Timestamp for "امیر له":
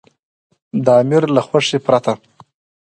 1.01-1.41